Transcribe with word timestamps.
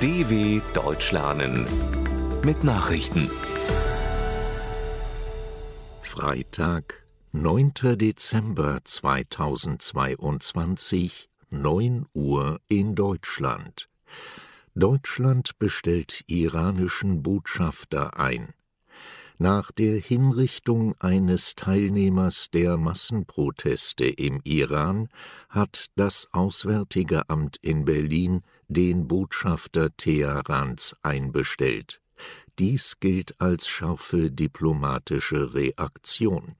DW 0.00 0.60
Deutsch 0.74 1.10
lernen 1.10 1.66
mit 2.44 2.62
Nachrichten. 2.62 3.28
Freitag, 6.02 7.04
9. 7.32 7.72
Dezember 7.96 8.78
2022, 8.84 11.28
9 11.50 12.06
Uhr 12.14 12.60
in 12.68 12.94
Deutschland. 12.94 13.88
Deutschland 14.76 15.58
bestellt 15.58 16.22
iranischen 16.28 17.24
Botschafter 17.24 18.20
ein. 18.20 18.54
Nach 19.40 19.70
der 19.72 19.98
Hinrichtung 19.98 20.94
eines 21.00 21.56
Teilnehmers 21.56 22.50
der 22.52 22.76
Massenproteste 22.76 24.04
im 24.04 24.40
Iran 24.44 25.08
hat 25.48 25.86
das 25.96 26.28
Auswärtige 26.30 27.28
Amt 27.30 27.56
in 27.62 27.84
Berlin 27.84 28.44
den 28.68 29.08
Botschafter 29.08 29.96
Teherans 29.96 30.94
einbestellt. 31.02 32.00
Dies 32.58 32.96
gilt 33.00 33.40
als 33.40 33.66
scharfe 33.66 34.30
diplomatische 34.30 35.54
Reaktion. 35.54 36.56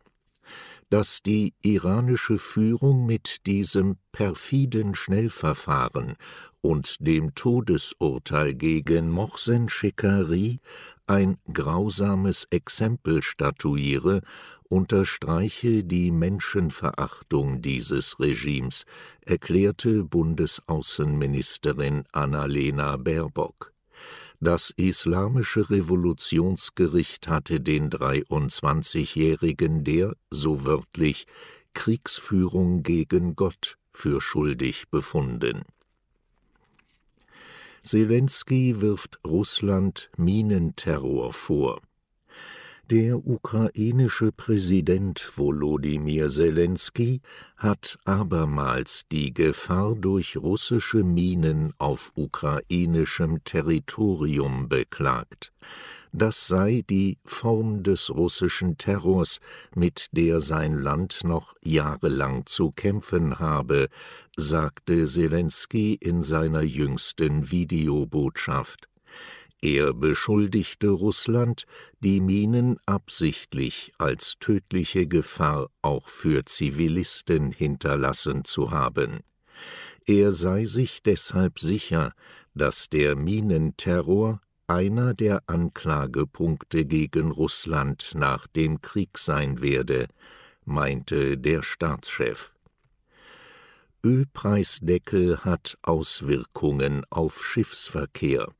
Dass 0.91 1.23
die 1.23 1.53
iranische 1.61 2.39
Führung 2.39 3.05
mit 3.05 3.47
diesem 3.47 3.99
perfiden 4.11 4.95
Schnellverfahren 4.95 6.17
und 6.63 6.97
dem 7.01 7.35
Todesurteil 7.35 8.55
gegen 8.55 9.11
Mohsen 9.11 9.69
Shekari 9.69 10.61
ein 11.09 11.39
grausames 11.53 12.47
Exempel 12.51 13.23
statuiere, 13.23 14.21
unterstreiche 14.69 15.83
die 15.83 16.11
Menschenverachtung 16.11 17.63
dieses 17.63 18.21
Regimes, 18.21 18.85
erklärte 19.23 20.05
Bundesaußenministerin 20.05 22.05
Annalena 22.13 22.97
Baerbock. 22.97 23.73
Das 24.41 24.73
Islamische 24.77 25.71
Revolutionsgericht 25.71 27.29
hatte 27.29 27.61
den 27.61 27.91
23-Jährigen 27.91 29.85
der, 29.85 30.15
so 30.31 30.65
wörtlich, 30.65 31.27
Kriegsführung 31.75 32.83
gegen 32.83 33.35
Gott 33.35 33.79
für 33.93 34.21
schuldig 34.21 34.91
befunden 34.91 35.63
Zelensky 37.89 38.83
wirft 38.83 39.19
Russland 39.27 40.11
Minenterror 40.19 41.33
vor. 41.33 41.81
Der 42.91 43.27
ukrainische 43.27 44.31
Präsident 44.31 45.33
Volodymyr 45.35 46.29
Zelensky 46.29 47.23
hat 47.57 47.99
abermals 48.05 49.07
die 49.11 49.33
Gefahr 49.33 49.95
durch 49.95 50.37
russische 50.37 51.03
Minen 51.03 51.73
auf 51.79 52.13
ukrainischem 52.15 53.43
Territorium 53.45 54.69
beklagt 54.69 55.51
das 56.13 56.47
sei 56.47 56.85
die 56.89 57.19
Form 57.25 57.83
des 57.83 58.11
russischen 58.11 58.79
Terrors, 58.79 59.41
mit 59.75 60.09
der 60.13 60.41
sein 60.41 60.75
Land 60.75 61.25
noch 61.25 61.55
jahrelang 61.63 62.47
zu 62.47 62.73
kämpfen 62.73 63.39
habe, 63.39 63.89
sagte 64.37 65.07
Zelensky 65.07 65.95
in 65.95 66.23
seiner 66.23 66.63
jüngsten 66.63 67.51
Videobotschaft. 67.51 68.89
Er 69.61 69.93
beschuldigte 69.93 70.89
Russland, 70.89 71.65
die 71.99 72.21
Minen 72.21 72.79
absichtlich 72.87 73.93
als 73.99 74.37
tödliche 74.39 75.09
Gefahr 75.09 75.69
auch 75.83 76.09
für 76.09 76.45
Zivilisten 76.45 77.51
hinterlassen 77.51 78.45
zu 78.45 78.71
haben. 78.71 79.21
Er 80.07 80.33
sei 80.33 80.67
sich 80.67 81.03
deshalb 81.03 81.59
sicher, 81.59 82.13
dass 82.55 82.89
der 82.89 83.17
Minenterror 83.17 84.41
einer 84.69 85.15
der 85.15 85.43
Anklagepunkte 85.47 86.85
gegen 86.85 87.31
Russland 87.31 88.13
nach 88.15 88.47
dem 88.47 88.83
Krieg 88.83 89.17
sein 89.17 89.63
werde, 89.63 90.09
meinte 90.67 91.39
der 91.39 91.63
Staatschef. 91.63 92.53
Ölpreisdeckel 94.05 95.39
hat 95.39 95.79
Auswirkungen 95.83 97.05
auf 97.09 97.45
Schiffsverkehr. 97.45 98.53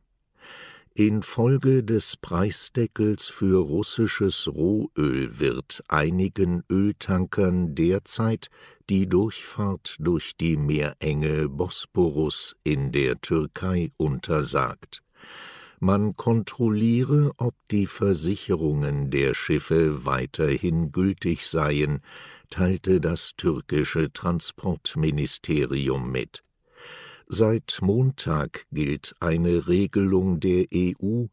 Infolge 0.95 1.85
des 1.85 2.17
Preisdeckels 2.17 3.29
für 3.29 3.63
russisches 3.63 4.49
Rohöl 4.49 5.39
wird 5.39 5.85
einigen 5.89 6.65
Öltankern 6.71 7.75
derzeit 7.75 8.49
die 8.89 9.07
Durchfahrt 9.09 9.97
durch 10.01 10.37
die 10.39 10.57
Meerenge 10.57 11.49
Bosporus 11.51 12.57
in 12.65 12.93
der 12.93 13.21
Türkei 13.21 13.93
untersagt 13.99 15.03
man 15.81 16.15
kontrolliere, 16.15 17.33
ob 17.37 17.55
die 17.71 17.87
Versicherungen 17.87 19.11
der 19.11 19.35
Schiffe 19.35 20.05
weiterhin 20.05 20.93
gültig 20.93 21.47
seien, 21.47 22.01
teilte 22.51 23.01
das 23.01 23.33
türkische 23.37 24.13
Transportministerium 24.13 26.11
mit. 26.11 26.43
Seit 27.27 27.79
Montag 27.83 28.67
gilt 28.73 29.15
eine 29.21 29.69
Regelung 29.69 30.41
der 30.41 30.67
EU, 30.75 31.27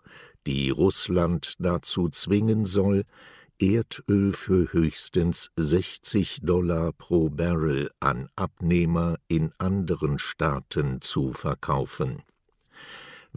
die 0.45 0.69
Russland 0.69 1.53
dazu 1.59 2.09
zwingen 2.09 2.65
soll, 2.65 3.03
Erdöl 3.59 4.33
für 4.33 4.73
höchstens 4.73 5.49
60 5.55 6.41
Dollar 6.41 6.91
pro 6.91 7.29
Barrel 7.29 7.89
an 8.01 8.27
Abnehmer 8.35 9.15
in 9.29 9.53
anderen 9.57 10.19
Staaten 10.19 10.99
zu 10.99 11.31
verkaufen 11.31 12.21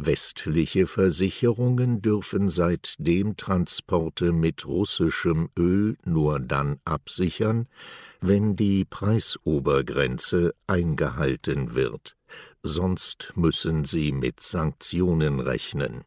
Westliche 0.00 0.86
Versicherungen 0.86 2.00
dürfen 2.00 2.48
seitdem 2.48 3.36
Transporte 3.36 4.32
mit 4.32 4.64
russischem 4.64 5.48
Öl 5.58 5.96
nur 6.04 6.38
dann 6.38 6.78
absichern, 6.84 7.66
wenn 8.20 8.54
die 8.54 8.84
Preisobergrenze 8.84 10.54
eingehalten 10.68 11.74
wird, 11.74 12.16
sonst 12.62 13.32
müssen 13.34 13.84
sie 13.84 14.12
mit 14.12 14.40
Sanktionen 14.40 15.40
rechnen. 15.40 16.04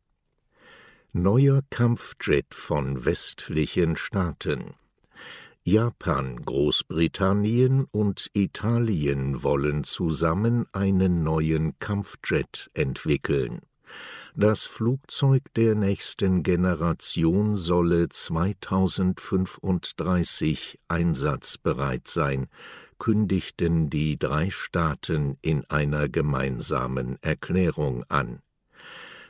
Neuer 1.11 1.61
Kampfjet 1.69 2.53
von 2.53 3.03
westlichen 3.03 3.97
Staaten 3.97 4.73
Japan, 5.63 6.41
Großbritannien 6.41 7.85
und 7.91 8.31
Italien 8.33 9.43
wollen 9.43 9.83
zusammen 9.83 10.65
einen 10.71 11.23
neuen 11.23 11.77
Kampfjet 11.77 12.71
entwickeln. 12.73 13.59
Das 14.35 14.65
Flugzeug 14.65 15.53
der 15.55 15.75
nächsten 15.75 16.41
Generation 16.41 17.57
solle 17.57 18.07
2035 18.07 20.79
einsatzbereit 20.87 22.07
sein, 22.07 22.47
kündigten 22.97 23.89
die 23.89 24.17
drei 24.17 24.49
Staaten 24.49 25.37
in 25.41 25.65
einer 25.69 26.07
gemeinsamen 26.07 27.17
Erklärung 27.21 28.05
an. 28.07 28.41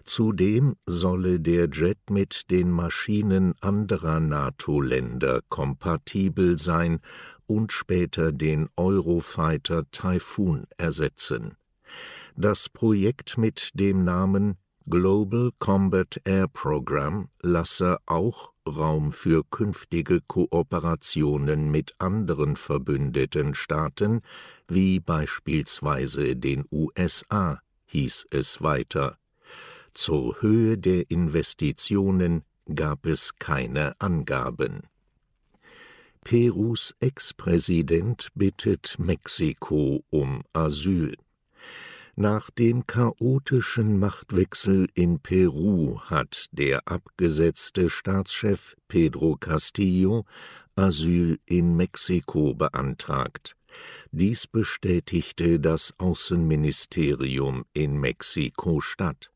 Zudem 0.04 0.76
solle 0.86 1.40
der 1.40 1.68
Jet 1.70 2.10
mit 2.10 2.52
den 2.52 2.70
Maschinen 2.70 3.56
anderer 3.62 4.20
NATO-Länder 4.20 5.42
kompatibel 5.50 6.60
sein 6.60 7.00
und 7.48 7.72
später 7.72 8.32
den 8.32 8.70
Eurofighter 8.76 9.90
Typhoon 9.92 10.68
ersetzen 10.78 11.56
das 12.36 12.70
Projekt 12.70 13.38
mit 13.38 13.72
dem 13.74 14.04
Namen 14.04 14.58
Global 14.90 15.52
Combat 15.60 16.20
Air 16.26 16.48
Program 16.48 17.30
lasse 17.42 18.00
auch 18.08 18.52
Raum 18.68 19.12
für 19.12 19.44
künftige 19.44 20.22
Kooperationen 20.22 21.70
mit 21.70 21.94
anderen 22.00 22.56
verbündeten 22.56 23.54
Staaten, 23.54 24.22
wie 24.68 25.00
beispielsweise 25.00 26.36
den 26.36 26.66
USA, 26.72 27.62
hieß 27.86 28.26
es 28.32 28.62
weiter. 28.62 29.18
Zur 29.94 30.42
Höhe 30.42 30.78
der 30.78 31.10
Investitionen 31.12 32.44
gab 32.74 33.06
es 33.06 33.38
keine 33.38 34.00
Angaben. 34.00 34.82
Perus 36.24 36.96
Ex-Präsident 37.00 38.30
bittet 38.36 38.98
Mexiko 39.00 40.04
um 40.10 40.44
Asyl. 40.54 41.16
Nach 42.22 42.52
dem 42.52 42.86
chaotischen 42.86 43.98
Machtwechsel 43.98 44.88
in 44.94 45.20
Peru 45.22 46.00
hat 46.02 46.50
der 46.52 46.88
abgesetzte 46.88 47.90
Staatschef 47.90 48.76
Pedro 48.88 49.38
Castillo 49.40 50.26
Asyl 50.76 51.40
in 51.48 51.76
Mexiko 51.76 52.54
beantragt. 52.54 53.56
Dies 54.12 54.46
bestätigte 54.46 55.60
das 55.60 55.96
Außenministerium 55.98 57.66
in 57.74 58.00
Mexiko-Stadt. 58.00 59.32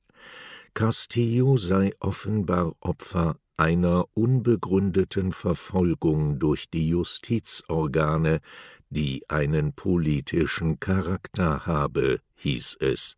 Castillo 0.75 1.57
sei 1.57 1.91
offenbar 1.99 2.75
Opfer 2.81 3.39
einer 3.57 4.05
unbegründeten 4.13 5.31
Verfolgung 5.31 6.39
durch 6.39 6.69
die 6.69 6.89
Justizorgane, 6.89 8.41
die 8.89 9.23
einen 9.29 9.73
politischen 9.73 10.79
Charakter 10.79 11.65
habe, 11.65 12.19
hieß 12.35 12.77
es. 12.79 13.17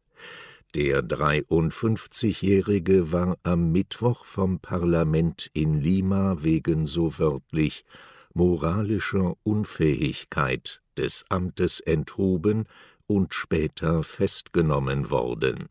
Der 0.76 1.02
53-Jährige 1.02 3.12
war 3.12 3.38
am 3.44 3.72
Mittwoch 3.72 4.26
vom 4.26 4.60
Parlament 4.60 5.50
in 5.54 5.80
Lima 5.80 6.38
wegen 6.40 6.88
so 6.88 7.18
wörtlich 7.18 7.86
moralischer 8.34 9.36
Unfähigkeit 9.44 10.82
des 10.98 11.26
Amtes 11.30 11.80
enthoben 11.80 12.66
und 13.08 13.34
später 13.34 14.04
festgenommen 14.04 15.10
worden. 15.10 15.70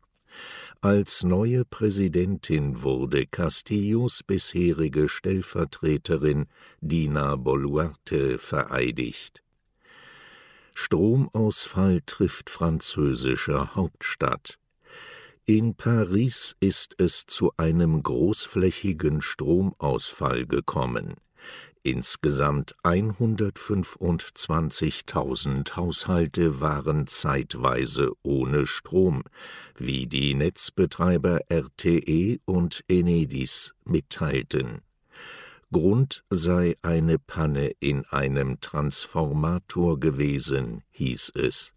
Als 0.83 1.25
neue 1.25 1.65
Präsidentin 1.65 2.83
wurde 2.83 3.27
Castillos 3.27 4.23
bisherige 4.23 5.09
Stellvertreterin 5.09 6.47
Dina 6.81 7.37
Boluarte 7.37 8.39
vereidigt. 8.39 9.43
Stromausfall 10.75 12.03
trifft 12.05 12.51
französische 12.51 13.75
Hauptstadt. 13.75 14.59
In 15.47 15.75
Paris 15.75 16.55
ist 16.61 16.95
es 16.99 17.25
zu 17.25 17.53
einem 17.57 18.03
großflächigen 18.03 19.23
Stromausfall 19.23 20.47
gekommen. 20.47 21.15
Insgesamt 21.87 22.75
125.000 22.83 25.77
Haushalte 25.77 26.61
waren 26.61 27.07
zeitweise 27.07 28.11
ohne 28.25 28.67
Strom, 28.67 29.23
wie 29.77 30.09
die 30.09 30.35
Netzbetreiber 30.35 31.43
RTE 31.49 32.41
und 32.45 32.83
Enedis 32.89 33.77
mitteilten. 33.85 34.81
Grund 35.71 36.25
sei 36.29 36.75
eine 36.83 37.21
Panne 37.21 37.71
in 37.79 38.05
einem 38.07 38.61
Transformator 38.61 40.01
gewesen, 40.01 40.83
hieß 40.91 41.31
es. 41.37 41.73